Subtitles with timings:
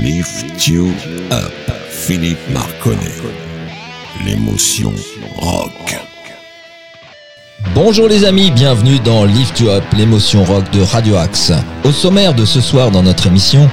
[0.00, 0.94] Lift You
[1.30, 1.52] Up,
[1.90, 3.20] Philippe Marconnet.
[4.24, 4.94] L'émotion
[5.36, 5.94] rock.
[7.74, 11.52] Bonjour les amis, bienvenue dans Lift You Up, l'émotion rock de Radio Axe.
[11.84, 13.68] Au sommaire de ce soir dans notre émission,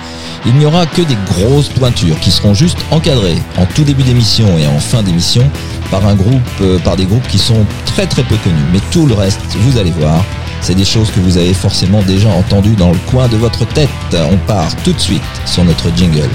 [0.46, 4.58] il n'y aura que des grosses pointures qui seront juste encadrées en tout début d'émission
[4.58, 5.50] et en fin d'émission
[5.90, 8.56] par un groupe, euh, par des groupes qui sont très très peu connus.
[8.74, 10.26] Mais tout le reste, vous allez voir,
[10.62, 13.90] c'est des choses que vous avez forcément déjà entendues dans le coin de votre tête.
[14.14, 16.30] On part tout de suite sur notre jingle.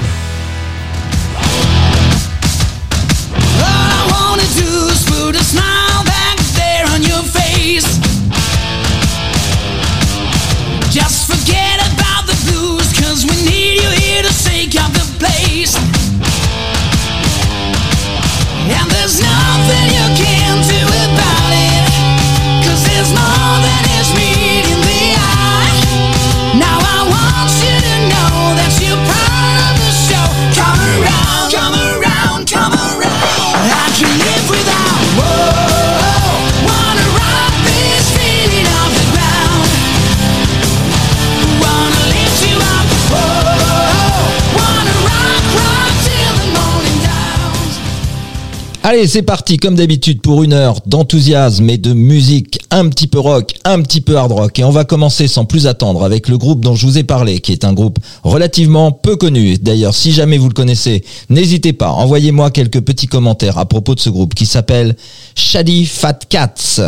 [49.03, 53.19] Allez, c'est parti comme d'habitude pour une heure d'enthousiasme et de musique un petit peu
[53.19, 54.59] rock, un petit peu hard rock.
[54.59, 57.41] Et on va commencer sans plus attendre avec le groupe dont je vous ai parlé,
[57.41, 59.57] qui est un groupe relativement peu connu.
[59.57, 63.99] D'ailleurs, si jamais vous le connaissez, n'hésitez pas, envoyez-moi quelques petits commentaires à propos de
[63.99, 64.95] ce groupe qui s'appelle
[65.35, 66.79] Shady Fat Cats.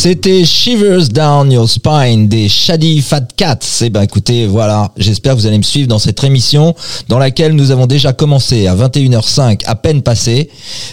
[0.00, 3.80] C'était Shivers Down Your Spine des Shady Fat Cats.
[3.80, 6.76] Eh ben écoutez, voilà, j'espère que vous allez me suivre dans cette émission
[7.08, 10.50] dans laquelle nous avons déjà commencé à 21h05 à peine passé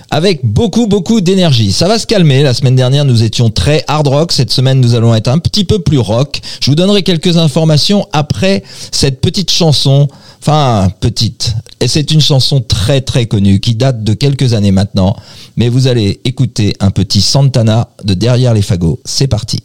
[0.10, 1.72] avec beaucoup beaucoup d'énergie.
[1.72, 2.42] Ça va se calmer.
[2.42, 4.32] La semaine dernière, nous étions très hard rock.
[4.32, 6.42] Cette semaine, nous allons être un petit peu plus rock.
[6.60, 10.08] Je vous donnerai quelques informations après cette petite chanson
[10.48, 11.56] Enfin, petite.
[11.80, 15.16] Et c'est une chanson très très connue qui date de quelques années maintenant.
[15.58, 19.00] Mais vous allez écouter un petit Santana de Derrière les fagots.
[19.06, 19.64] C'est parti.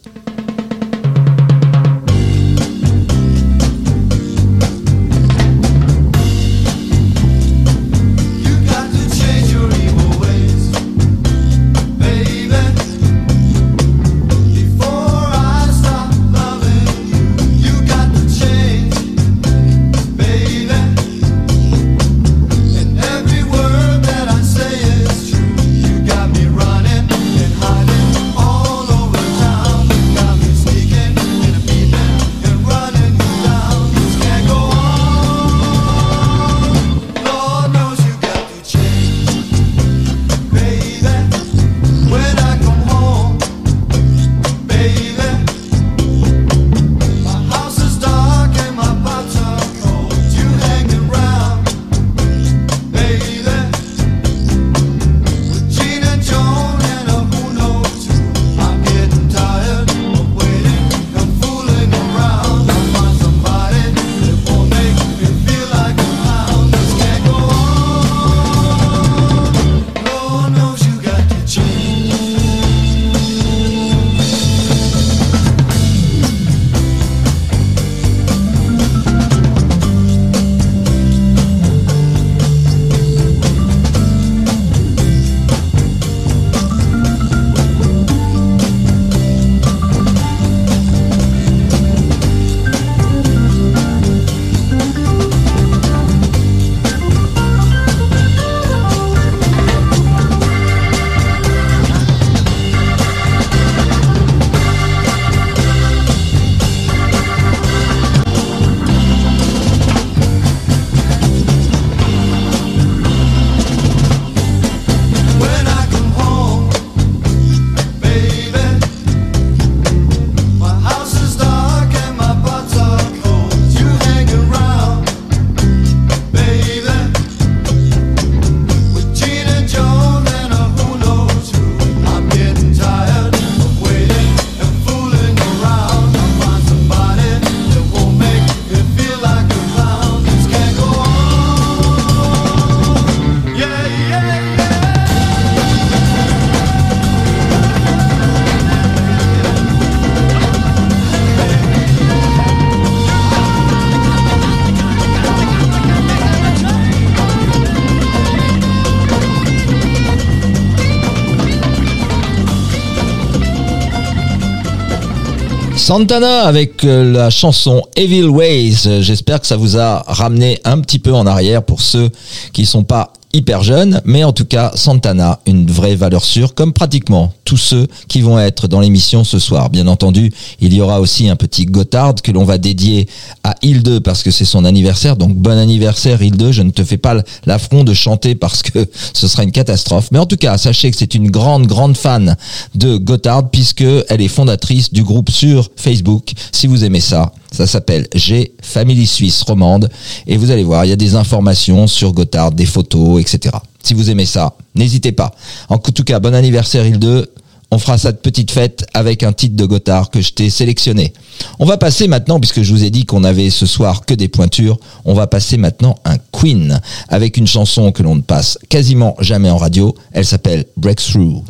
[165.91, 169.01] Santana avec euh, la chanson Evil Ways.
[169.01, 172.09] J'espère que ça vous a ramené un petit peu en arrière pour ceux
[172.53, 176.71] qui sont pas hyper jeunes, mais en tout cas Santana, une vraie valeur sûre, comme
[176.71, 179.69] pratiquement tous ceux qui vont être dans l'émission ce soir.
[179.69, 180.31] Bien entendu,
[180.61, 183.09] il y aura aussi un petit Gotthard que l'on va dédier
[183.43, 185.17] à Hilde parce que c'est son anniversaire.
[185.17, 189.27] Donc bon anniversaire Hilde, je ne te fais pas l'affront de chanter parce que ce
[189.27, 190.07] sera une catastrophe.
[190.13, 192.37] Mais en tout cas, sachez que c'est une grande, grande fan
[192.73, 196.31] de Gotthard puisque elle est fondatrice du groupe sur Facebook.
[196.53, 199.89] Si vous aimez ça, ça s'appelle G Family Suisse Romande.
[200.25, 203.57] Et vous allez voir, il y a des informations sur Gotthard, des photos, etc.
[203.83, 205.31] Si vous aimez ça, n'hésitez pas.
[205.67, 207.27] En tout cas, bon anniversaire Hilde.
[207.73, 211.13] On fera cette petite fête avec un titre de Gotthard que je t'ai sélectionné.
[211.57, 214.27] On va passer maintenant, puisque je vous ai dit qu'on avait ce soir que des
[214.27, 219.15] pointures, on va passer maintenant un Queen avec une chanson que l'on ne passe quasiment
[219.19, 219.95] jamais en radio.
[220.11, 221.43] Elle s'appelle Breakthrough.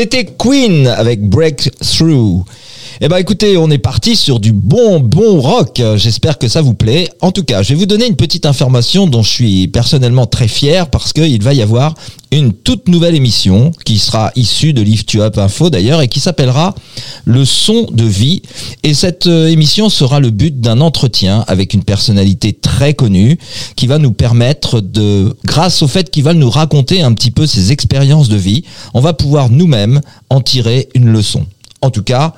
[0.00, 2.44] C'était Queen avec Breakthrough.
[3.00, 5.80] Eh ben écoutez, on est parti sur du bon bon rock.
[5.94, 7.08] J'espère que ça vous plaît.
[7.20, 10.48] En tout cas, je vais vous donner une petite information dont je suis personnellement très
[10.48, 11.94] fier parce qu'il va y avoir
[12.32, 16.18] une toute nouvelle émission qui sera issue de Lift You Up Info d'ailleurs et qui
[16.18, 16.74] s'appellera
[17.24, 18.42] Le son de vie.
[18.82, 23.38] Et cette euh, émission sera le but d'un entretien avec une personnalité très connue
[23.76, 27.46] qui va nous permettre de, grâce au fait qu'il va nous raconter un petit peu
[27.46, 30.00] ses expériences de vie, on va pouvoir nous-mêmes
[30.30, 31.46] en tirer une leçon.
[31.80, 32.34] En tout cas,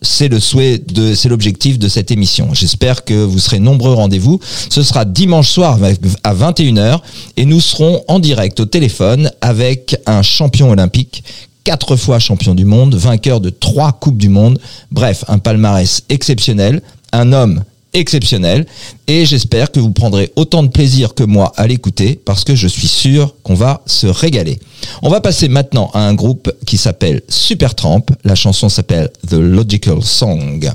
[0.00, 2.50] c'est le souhait de, c'est l'objectif de cette émission.
[2.52, 4.40] J'espère que vous serez nombreux rendez-vous.
[4.70, 5.78] Ce sera dimanche soir
[6.22, 7.00] à 21h
[7.36, 11.24] et nous serons en direct au téléphone avec un champion olympique
[11.64, 14.58] quatre fois champion du monde, vainqueur de trois coupes du monde.
[14.90, 16.80] Bref, un palmarès exceptionnel,
[17.12, 17.62] un homme
[17.94, 18.66] exceptionnel
[19.06, 22.68] et j'espère que vous prendrez autant de plaisir que moi à l'écouter parce que je
[22.68, 24.58] suis sûr qu'on va se régaler.
[25.02, 28.06] On va passer maintenant à un groupe qui s'appelle Supertramp.
[28.24, 30.70] La chanson s'appelle The Logical Song.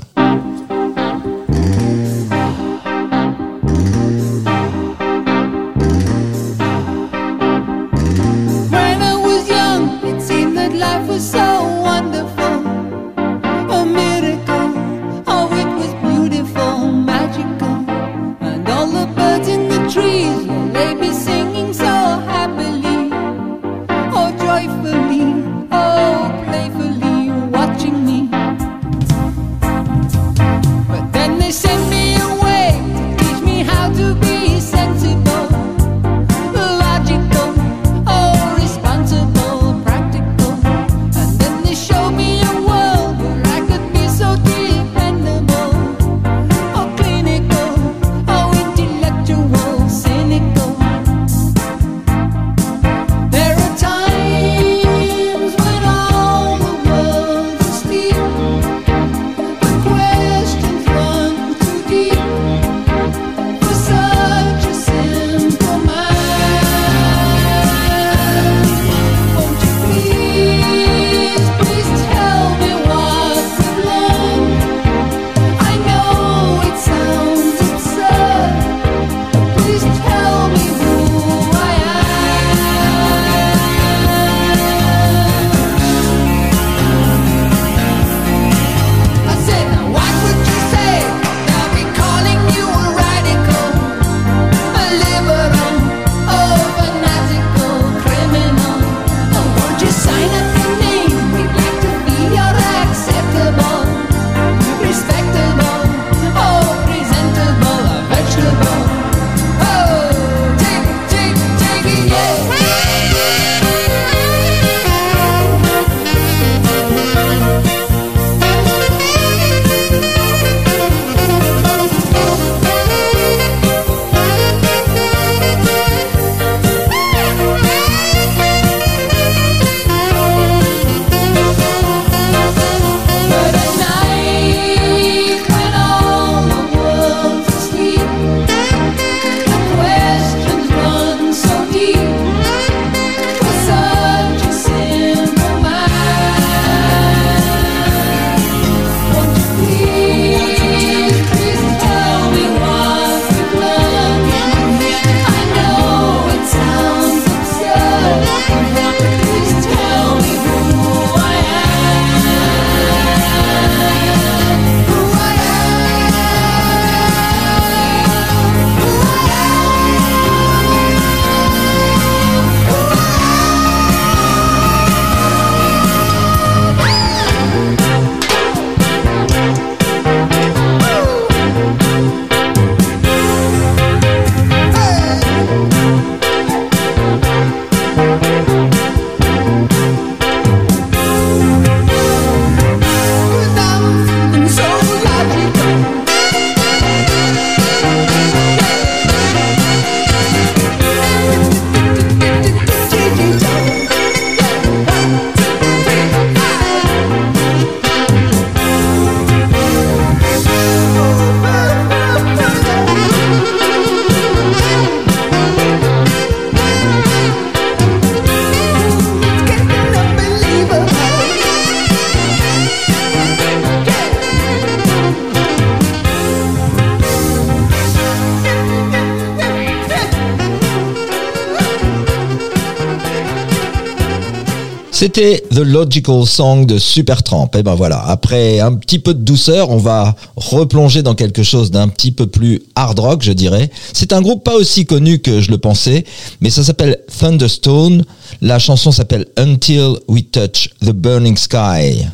[235.14, 237.48] C'était The Logical Song de Supertramp.
[237.56, 241.70] Et ben voilà, après un petit peu de douceur, on va replonger dans quelque chose
[241.70, 243.70] d'un petit peu plus hard rock, je dirais.
[243.92, 246.04] C'est un groupe pas aussi connu que je le pensais,
[246.40, 248.04] mais ça s'appelle Thunderstone.
[248.42, 252.08] La chanson s'appelle Until We Touch the Burning Sky.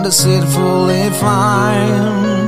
[0.00, 2.39] sound is it fully fine.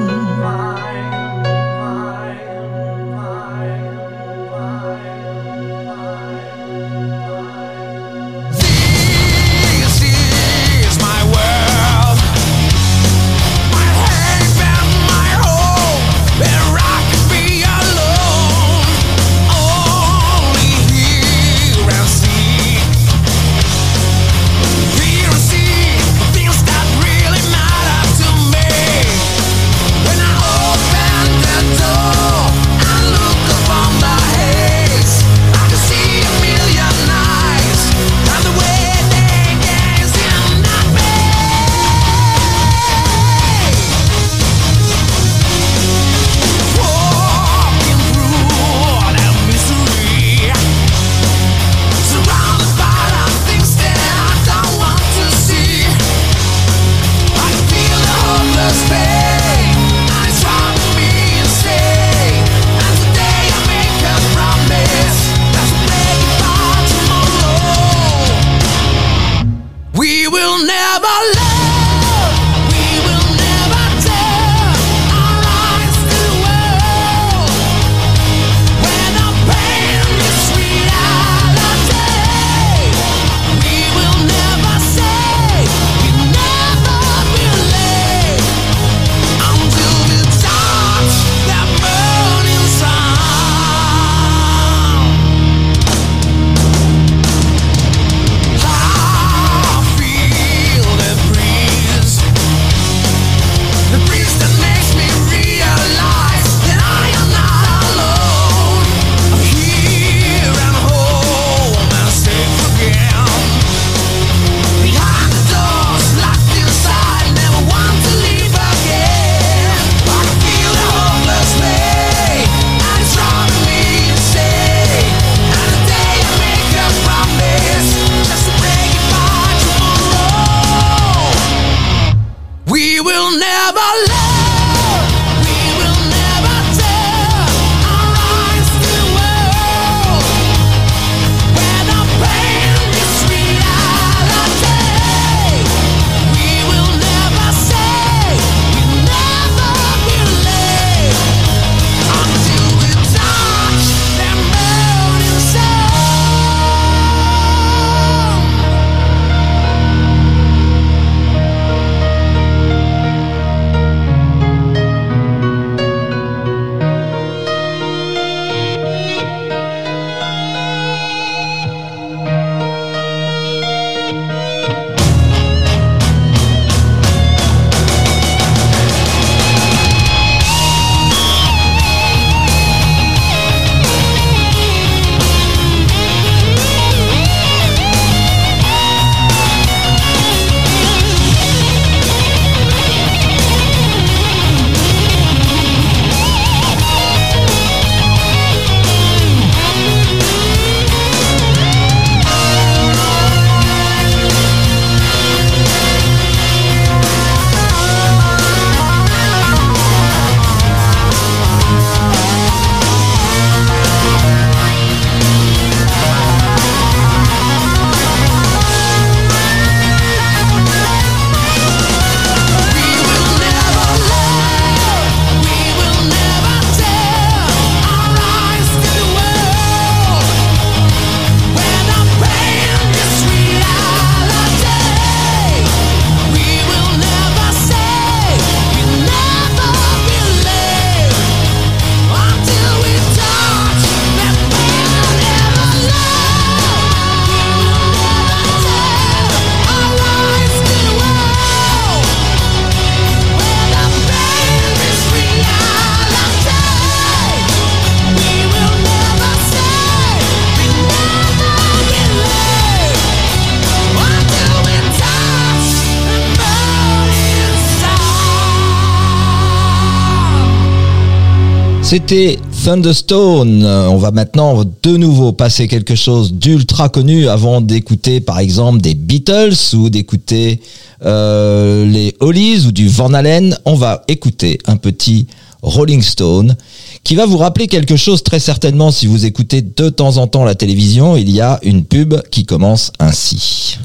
[271.93, 273.67] C'était Thunderstone.
[273.67, 278.95] On va maintenant de nouveau passer quelque chose d'ultra connu avant d'écouter par exemple des
[278.95, 280.63] Beatles ou d'écouter
[281.05, 283.59] euh, les Hollies ou du Van Halen.
[283.67, 285.27] On va écouter un petit
[285.61, 286.57] Rolling Stone
[287.05, 290.45] qui va vous rappeler quelque chose très certainement si vous écoutez de temps en temps
[290.45, 291.19] la télévision.
[291.19, 293.77] Il y a une pub qui commence ainsi.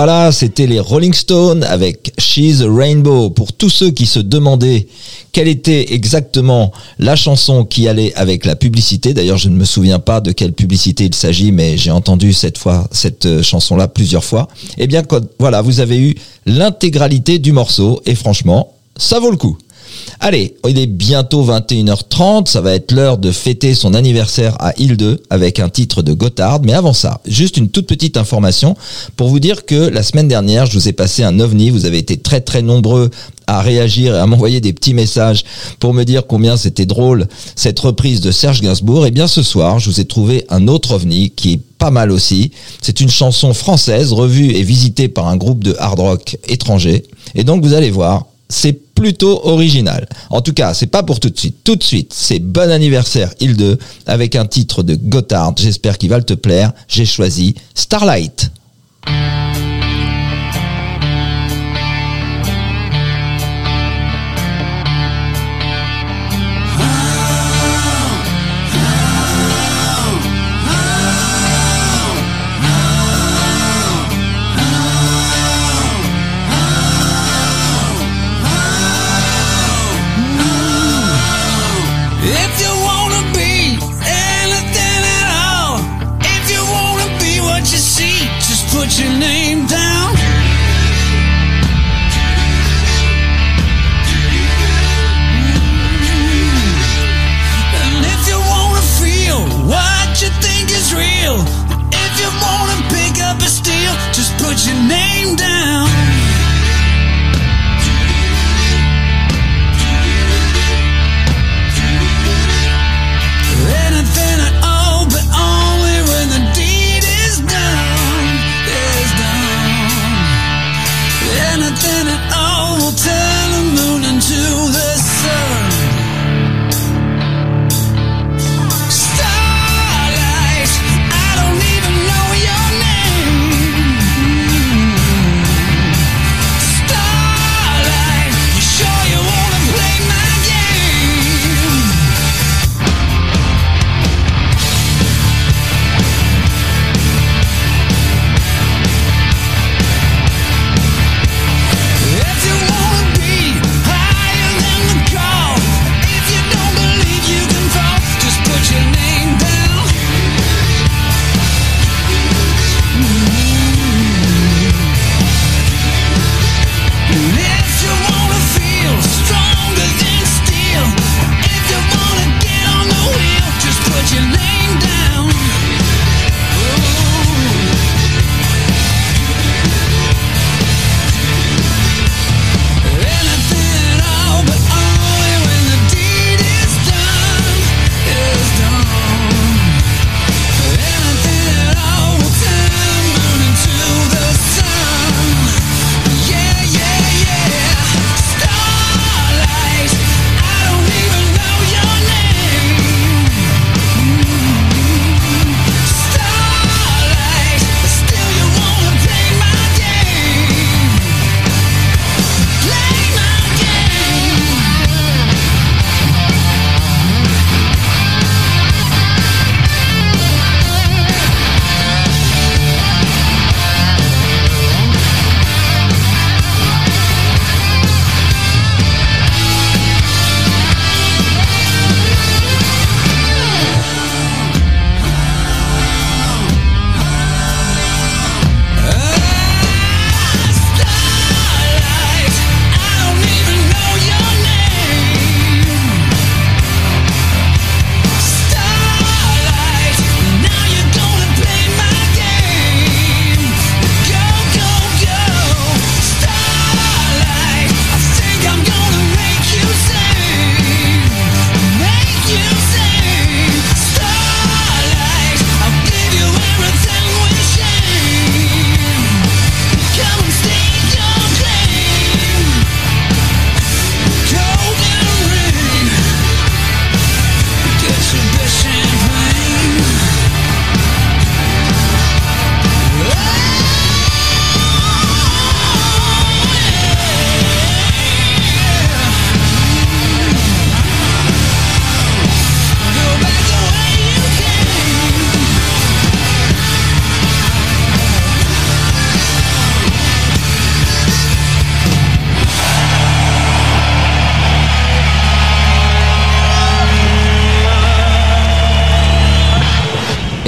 [0.00, 3.30] Voilà, c'était les Rolling Stones avec She's a Rainbow.
[3.30, 4.86] Pour tous ceux qui se demandaient
[5.32, 9.98] quelle était exactement la chanson qui allait avec la publicité, d'ailleurs je ne me souviens
[9.98, 14.22] pas de quelle publicité il s'agit, mais j'ai entendu cette fois cette euh, chanson-là plusieurs
[14.22, 14.46] fois.
[14.76, 15.02] Eh bien,
[15.40, 16.14] voilà, vous avez eu
[16.46, 19.58] l'intégralité du morceau et franchement, ça vaut le coup.
[20.20, 25.22] Allez, il est bientôt 21h30, ça va être l'heure de fêter son anniversaire à 2
[25.30, 26.60] avec un titre de Gotthard.
[26.62, 28.76] Mais avant ça, juste une toute petite information
[29.16, 31.98] pour vous dire que la semaine dernière, je vous ai passé un ovni, vous avez
[31.98, 33.10] été très très nombreux
[33.46, 35.44] à réagir et à m'envoyer des petits messages
[35.80, 39.06] pour me dire combien c'était drôle cette reprise de Serge Gainsbourg.
[39.06, 42.10] Et bien ce soir, je vous ai trouvé un autre ovni qui est pas mal
[42.10, 42.50] aussi.
[42.82, 47.04] C'est une chanson française revue et visitée par un groupe de hard rock étranger.
[47.34, 50.08] Et donc vous allez voir, c'est plutôt original.
[50.30, 51.58] En tout cas, c'est pas pour tout de suite.
[51.64, 55.54] Tout de suite, c'est Bon anniversaire 2 avec un titre de Gotthard.
[55.56, 56.72] J'espère qu'il va te plaire.
[56.88, 58.50] J'ai choisi Starlight.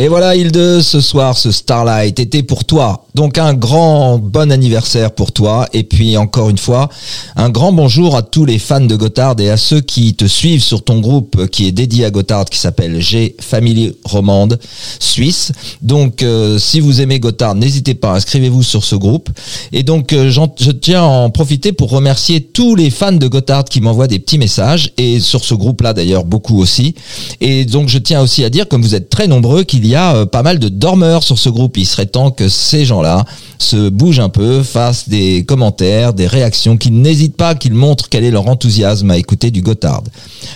[0.03, 3.05] Et voilà, Hilde, ce soir, ce Starlight était pour toi.
[3.15, 5.69] Donc un grand bon anniversaire pour toi.
[5.75, 6.89] Et puis encore une fois,
[7.37, 10.63] un grand bonjour à tous les fans de Gotthard et à ceux qui te suivent
[10.63, 14.59] sur ton groupe qui est dédié à Gotthard, qui s'appelle G Family Romande
[15.01, 15.53] Suisse.
[15.83, 19.29] Donc euh, si vous aimez Gotthard, n'hésitez pas, inscrivez-vous sur ce groupe.
[19.73, 23.67] Et donc euh, je tiens à en profiter pour remercier tous les fans de Gotthard
[23.67, 24.93] qui m'envoient des petits messages.
[24.97, 26.95] Et sur ce groupe-là d'ailleurs, beaucoup aussi.
[27.43, 30.15] Et donc je tiens aussi à dire, comme vous êtes très nombreux, qu'il y a
[30.15, 31.77] euh, pas mal de dormeurs sur ce groupe.
[31.77, 33.25] Il serait temps que ces gens-là
[33.59, 38.25] se bougent un peu, fassent des commentaires, des réactions, qu'ils n'hésitent pas, qu'ils montrent quel
[38.25, 40.03] est leur enthousiasme à écouter du Gotthard.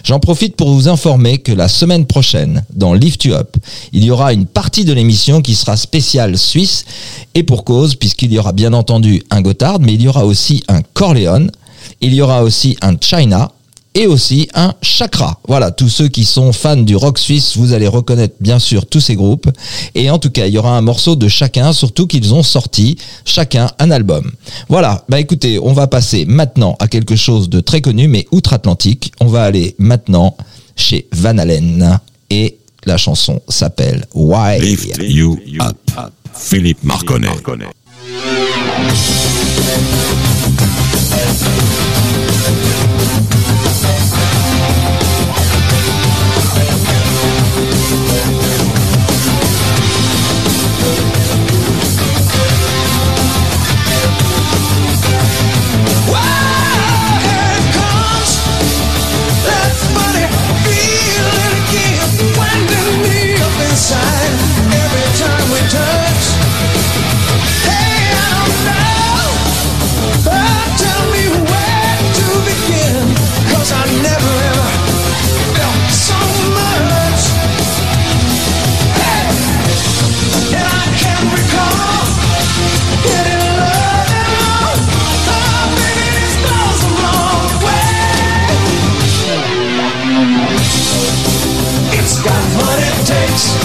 [0.04, 3.56] J'en profite pour vous informer que la semaine prochaine, dans Lift You Up,
[3.92, 6.84] il y aura une partie de l'émission qui sera spéciale suisse,
[7.34, 10.64] et pour cause, puisqu'il y aura bien entendu un Gotthard, mais il y aura aussi
[10.68, 11.50] un Corleone,
[12.00, 13.52] il y aura aussi un China,
[13.94, 15.38] et aussi un chakra.
[15.46, 19.00] Voilà, tous ceux qui sont fans du rock suisse, vous allez reconnaître bien sûr tous
[19.00, 19.48] ces groupes.
[19.94, 22.96] Et en tout cas, il y aura un morceau de chacun, surtout qu'ils ont sorti
[23.24, 24.32] chacun un album.
[24.68, 29.12] Voilà, bah écoutez, on va passer maintenant à quelque chose de très connu, mais outre-Atlantique.
[29.20, 30.36] On va aller maintenant
[30.76, 34.60] chez Van Halen et la chanson s'appelle Why.
[34.60, 35.76] Lift You Up.
[36.34, 37.28] Philippe Marconnet.
[63.94, 66.24] Every time we touch,
[67.66, 69.22] hey, I don't know.
[70.26, 73.04] But tell me where to begin,
[73.48, 74.70] 'cause I never ever
[75.56, 76.18] felt so
[76.58, 77.22] much.
[79.00, 79.26] Hey,
[80.58, 82.02] and I can't recall
[83.06, 84.78] getting love.
[85.34, 86.80] Oh, baby, this goes
[87.64, 87.94] way.
[91.98, 93.63] It's got what it takes.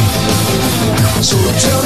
[1.21, 1.78] So tell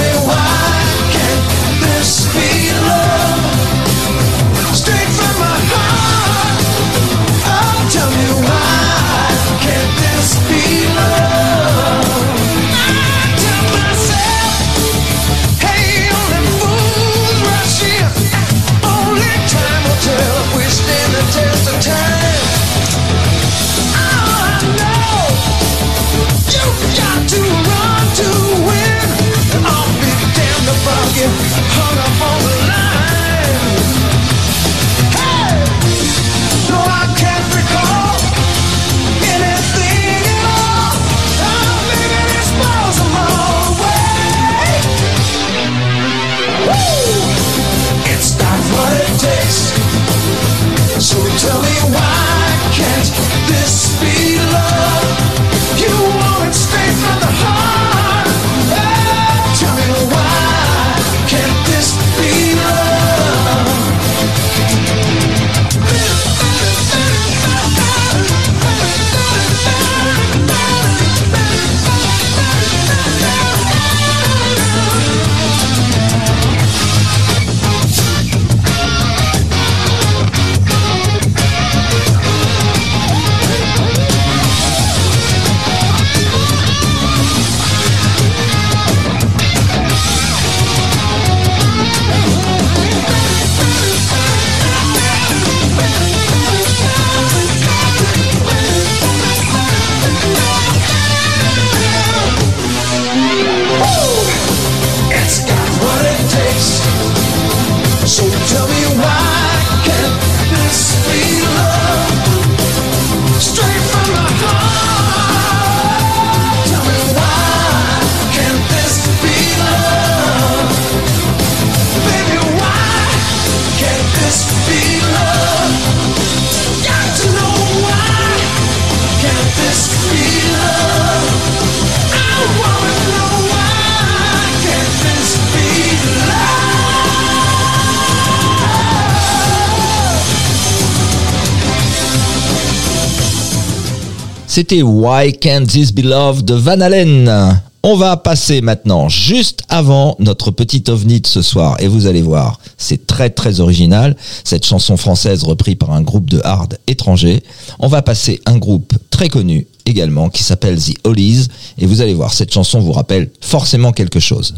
[144.56, 147.60] C'était Why Can't This Be Love de Van Allen.
[147.82, 152.22] On va passer maintenant juste avant notre petit ovni de ce soir et vous allez
[152.22, 157.42] voir, c'est très très original, cette chanson française reprise par un groupe de hard étranger.
[157.80, 161.48] On va passer un groupe très connu également qui s'appelle The Hollies
[161.80, 164.54] et vous allez voir, cette chanson vous rappelle forcément quelque chose.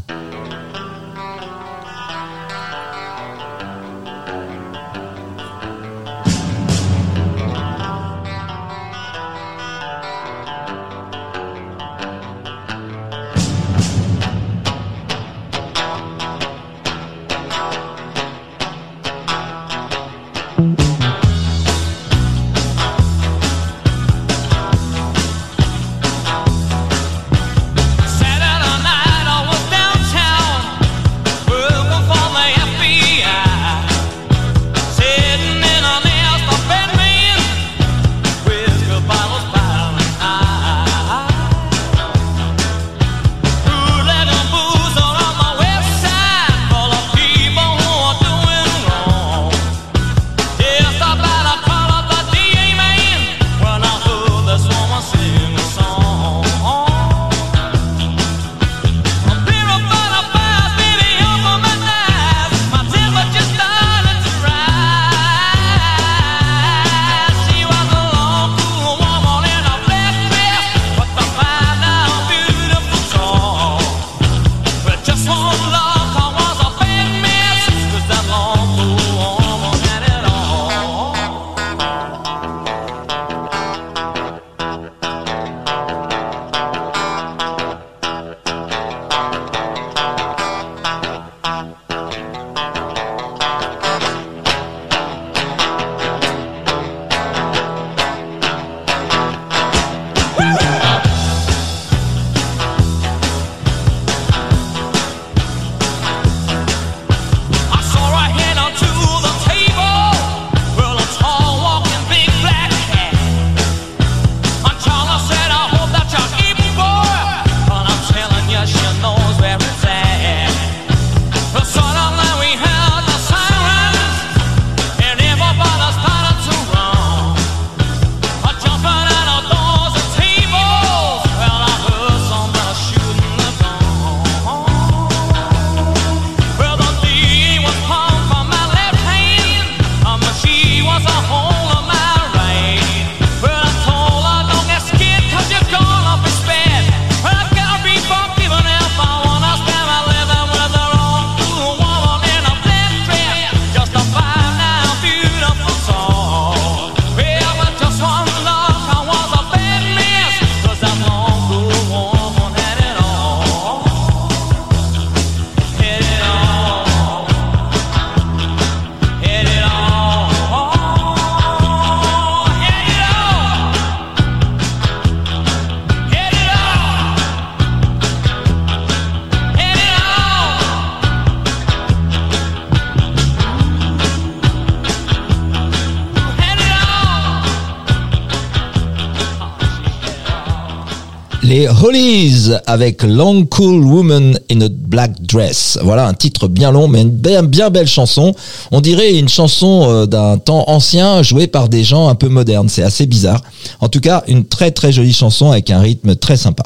[192.66, 195.80] Avec Long Cool Woman in a Black Dress.
[195.82, 198.36] Voilà un titre bien long mais une bien, bien belle chanson.
[198.74, 202.68] On dirait une chanson euh, d'un temps ancien jouée par des gens un peu modernes.
[202.68, 203.42] C'est assez bizarre.
[203.80, 206.64] En tout cas, une très très jolie chanson avec un rythme très sympa.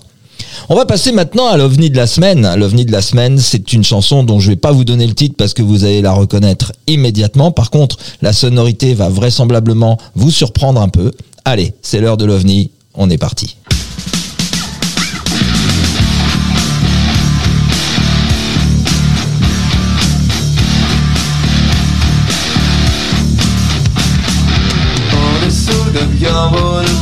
[0.68, 2.52] On va passer maintenant à l'OVNI de la semaine.
[2.56, 5.36] L'OVNI de la semaine, c'est une chanson dont je vais pas vous donner le titre
[5.38, 7.52] parce que vous allez la reconnaître immédiatement.
[7.52, 11.12] Par contre, la sonorité va vraisemblablement vous surprendre un peu.
[11.46, 12.72] Allez, c'est l'heure de l'OVNI.
[12.96, 13.58] On est parti.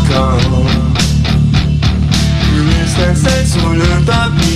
[0.10, 0.38] temps.
[2.52, 4.47] Plus l'instinct on the top.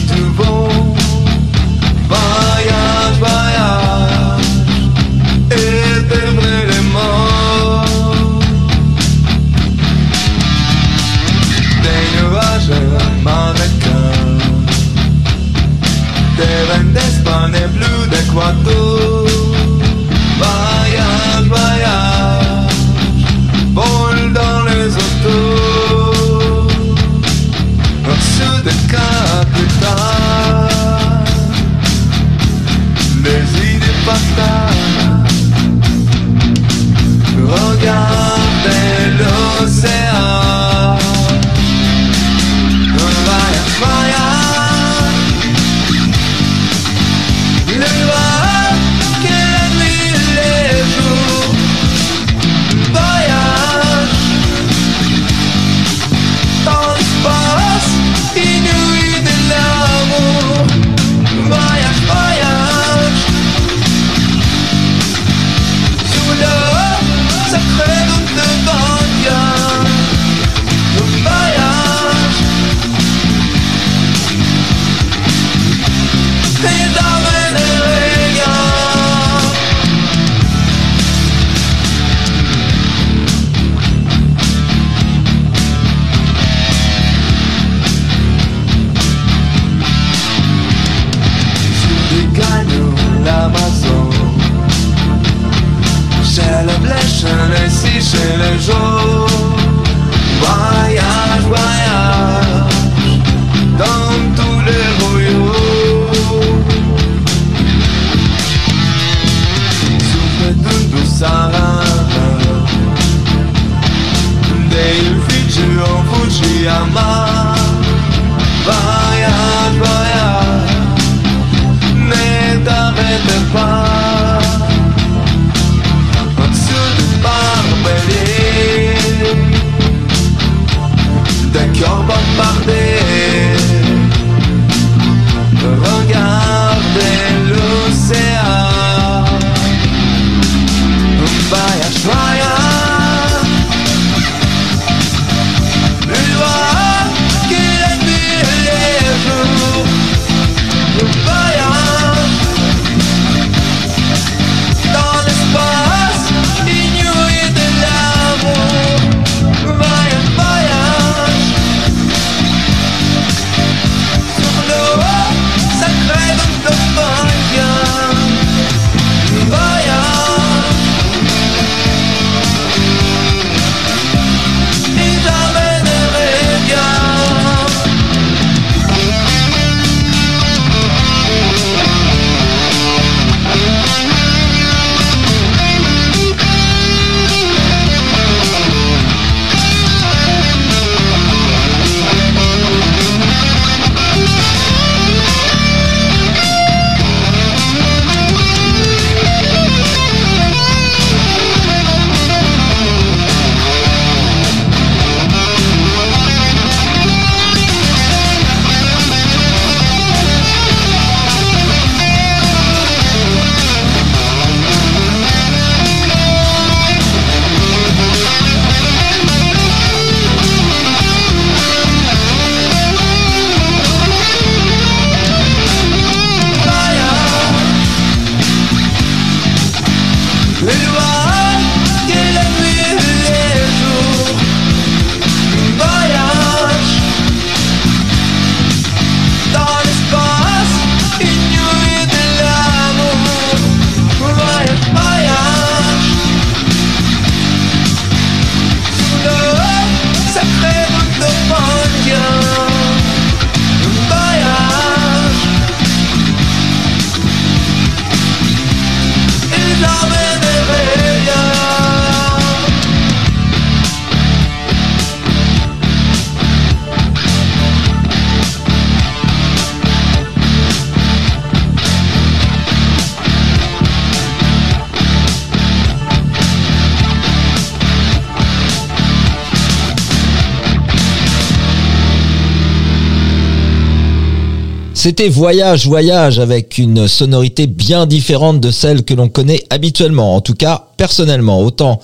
[285.04, 290.36] C'était Voyage, Voyage avec une sonorité bien différente de celle que l'on connaît habituellement.
[290.36, 292.00] En tout cas, personnellement, autant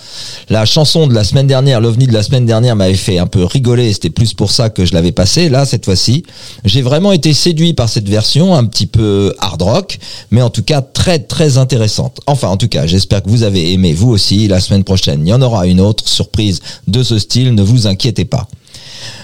[0.49, 3.43] la chanson de la semaine dernière, l'OVNI de la semaine dernière m'avait fait un peu
[3.43, 5.47] rigoler, c'était plus pour ça que je l'avais passé.
[5.47, 6.23] Là, cette fois-ci,
[6.65, 9.99] j'ai vraiment été séduit par cette version, un petit peu hard rock,
[10.31, 12.19] mais en tout cas très très intéressante.
[12.25, 14.47] Enfin, en tout cas, j'espère que vous avez aimé vous aussi.
[14.47, 17.85] La semaine prochaine, il y en aura une autre surprise de ce style, ne vous
[17.85, 18.47] inquiétez pas.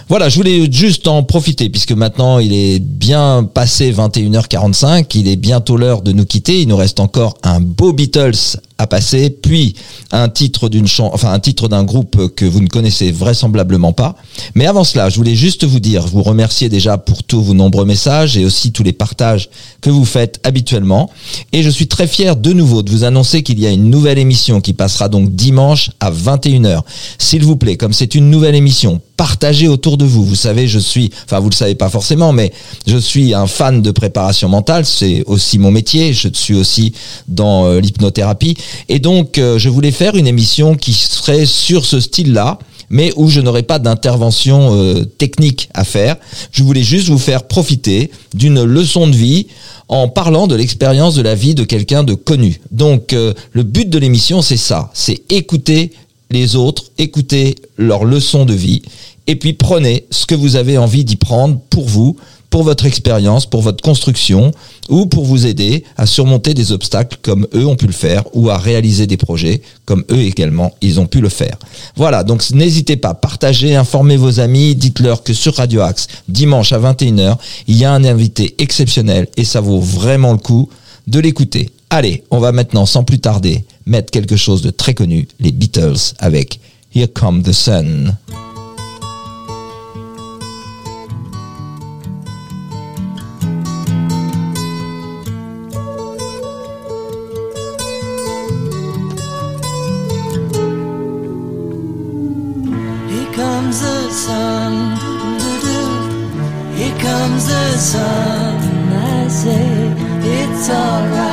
[0.09, 5.37] Voilà, je voulais juste en profiter puisque maintenant il est bien passé 21h45, il est
[5.37, 9.75] bientôt l'heure de nous quitter, il nous reste encore un beau Beatles à passer, puis
[10.11, 14.15] un titre d'une enfin un titre d'un groupe que vous ne connaissez vraisemblablement pas.
[14.55, 17.85] Mais avant cela, je voulais juste vous dire, vous remercier déjà pour tous vos nombreux
[17.85, 19.49] messages et aussi tous les partages
[19.81, 21.09] que vous faites habituellement.
[21.51, 24.17] Et je suis très fier de nouveau de vous annoncer qu'il y a une nouvelle
[24.17, 26.81] émission qui passera donc dimanche à 21h.
[27.17, 30.25] S'il vous plaît, comme c'est une nouvelle émission, partagez autour de vous.
[30.25, 32.51] Vous savez, je suis, enfin vous le savez pas forcément, mais
[32.87, 34.85] je suis un fan de préparation mentale.
[34.85, 36.13] C'est aussi mon métier.
[36.13, 36.93] Je suis aussi
[37.27, 38.55] dans euh, l'hypnothérapie.
[38.89, 42.59] Et donc, euh, je voulais faire une émission qui serait sur ce style-là
[42.93, 46.15] mais où je n'aurais pas d'intervention euh, technique à faire.
[46.51, 49.47] Je voulais juste vous faire profiter d'une leçon de vie
[49.87, 52.61] en parlant de l'expérience de la vie de quelqu'un de connu.
[52.69, 55.91] Donc euh, le but de l'émission, c'est ça, c'est écouter
[56.29, 58.83] les autres, écouter leurs leçons de vie,
[59.27, 62.17] et puis prenez ce que vous avez envie d'y prendre pour vous,
[62.53, 64.51] pour votre expérience, pour votre construction,
[64.87, 68.51] ou pour vous aider à surmonter des obstacles comme eux ont pu le faire, ou
[68.51, 71.57] à réaliser des projets comme eux également, ils ont pu le faire.
[71.95, 76.77] Voilà, donc n'hésitez pas, partagez, informez vos amis, dites-leur que sur Radio Axe, dimanche à
[76.77, 77.37] 21h,
[77.67, 80.69] il y a un invité exceptionnel, et ça vaut vraiment le coup
[81.07, 81.71] de l'écouter.
[81.89, 86.13] Allez, on va maintenant, sans plus tarder, mettre quelque chose de très connu, les Beatles,
[86.19, 86.59] avec
[86.93, 88.15] Here Come the Sun.
[107.83, 109.91] something I say,
[110.23, 111.32] it's alright.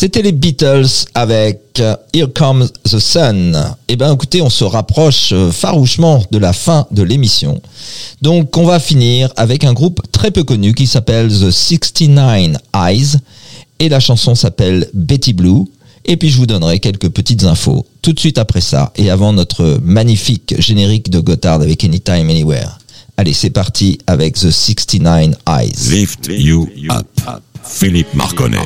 [0.00, 3.54] C'était les Beatles avec euh, Here Comes the Sun.
[3.86, 7.60] Eh ben, écoutez, on se rapproche euh, farouchement de la fin de l'émission.
[8.22, 13.18] Donc, on va finir avec un groupe très peu connu qui s'appelle The 69 Eyes.
[13.78, 15.66] Et la chanson s'appelle Betty Blue.
[16.06, 19.34] Et puis, je vous donnerai quelques petites infos tout de suite après ça et avant
[19.34, 22.78] notre magnifique générique de Gotthard avec Anytime Anywhere.
[23.18, 25.90] Allez, c'est parti avec The 69 Eyes.
[25.90, 27.06] Lift you up.
[27.62, 28.56] Philippe Marconnet.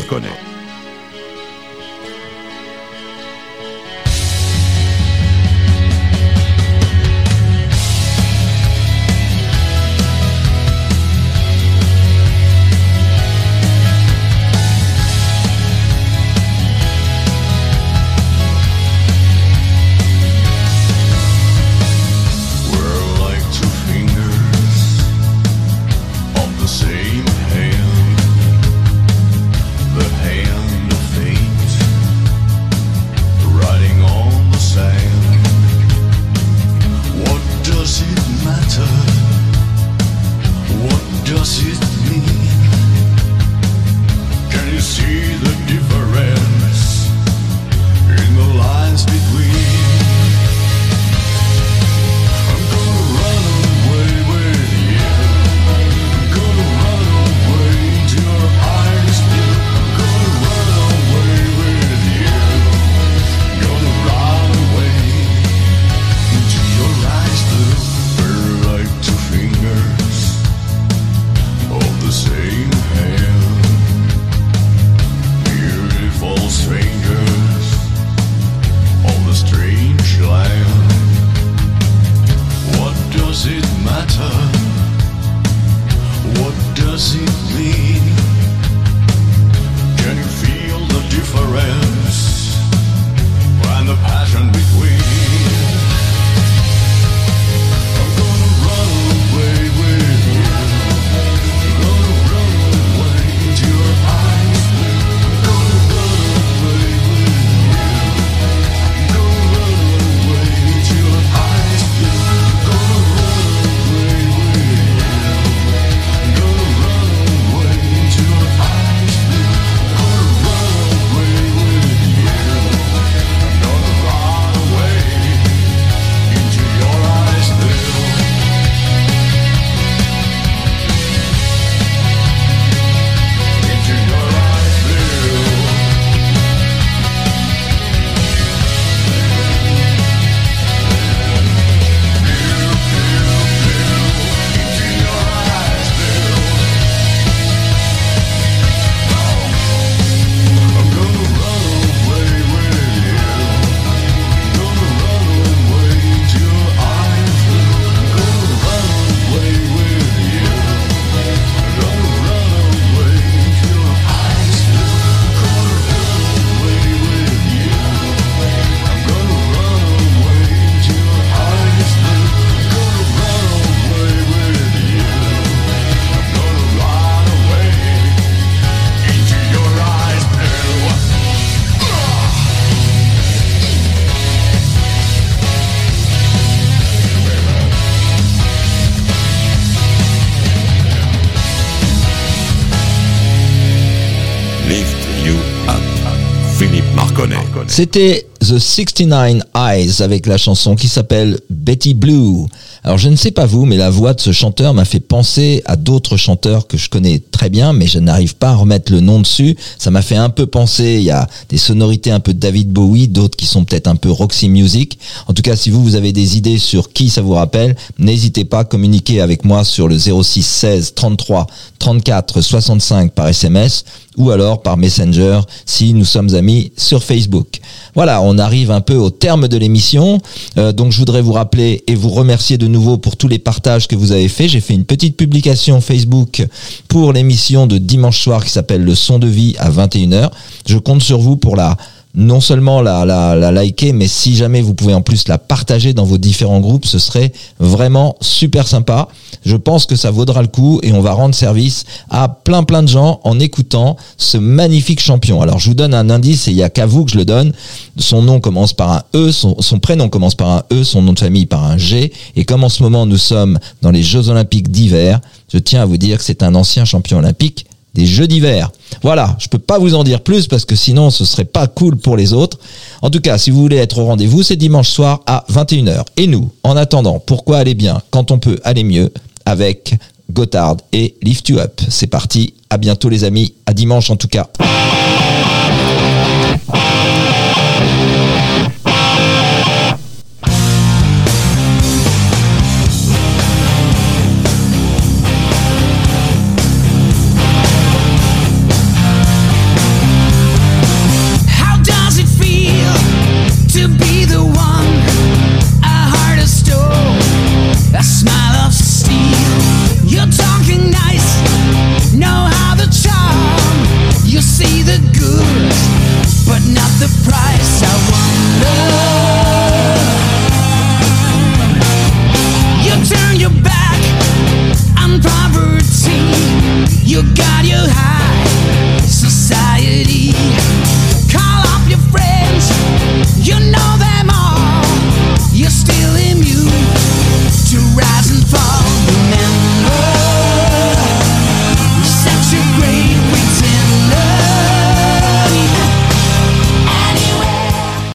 [197.76, 202.46] C'était The 69 Eyes avec la chanson qui s'appelle Betty Blue.
[202.84, 205.62] Alors je ne sais pas vous, mais la voix de ce chanteur m'a fait penser
[205.64, 209.00] à d'autres chanteurs que je connais très bien, mais je n'arrive pas à remettre le
[209.00, 209.56] nom dessus.
[209.78, 213.08] Ça m'a fait un peu penser, il y a des sonorités un peu David Bowie,
[213.08, 214.98] d'autres qui sont peut-être un peu Roxy Music.
[215.26, 218.44] En tout cas, si vous, vous avez des idées sur qui ça vous rappelle, n'hésitez
[218.44, 221.46] pas à communiquer avec moi sur le 06 16 33
[221.78, 223.84] 34 65 par SMS
[224.16, 227.60] ou alors par Messenger si nous sommes amis sur Facebook.
[227.94, 230.20] Voilà, on arrive un peu au terme de l'émission.
[230.58, 233.86] Euh, donc je voudrais vous rappeler et vous remercier de nouveau pour tous les partages
[233.88, 234.50] que vous avez faits.
[234.50, 236.44] J'ai fait une petite publication Facebook
[236.88, 240.30] pour l'émission de dimanche soir qui s'appelle Le son de vie à 21h.
[240.66, 241.76] Je compte sur vous pour la
[242.14, 243.04] non seulement la,
[243.50, 246.98] liker, mais si jamais vous pouvez en plus la partager dans vos différents groupes, ce
[246.98, 249.08] serait vraiment super sympa.
[249.44, 252.82] Je pense que ça vaudra le coup et on va rendre service à plein plein
[252.82, 255.42] de gens en écoutant ce magnifique champion.
[255.42, 257.24] Alors je vous donne un indice et il y a qu'à vous que je le
[257.24, 257.52] donne.
[257.98, 261.18] Son nom commence par un E, son prénom commence par un E, son nom de
[261.18, 262.12] famille par un G.
[262.36, 265.20] Et comme en ce moment nous sommes dans les Jeux Olympiques d'hiver,
[265.52, 268.70] je tiens à vous dire que c'est un ancien champion olympique des Jeux d'hiver.
[269.03, 271.97] Voilà, je peux pas vous en dire plus parce que sinon ce serait pas cool
[271.97, 272.59] pour les autres.
[273.03, 276.05] En tout cas, si vous voulez être au rendez-vous, c'est dimanche soir à 21h.
[276.16, 279.12] Et nous, en attendant, pourquoi aller bien quand on peut aller mieux
[279.47, 279.95] avec
[280.32, 281.80] Gotthard et Lift You Up.
[281.88, 284.49] C'est parti, à bientôt les amis, à dimanche en tout cas.